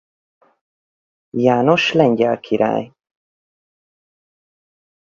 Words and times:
János 1.37 1.93
lengyel 1.93 2.39
király. 2.39 2.93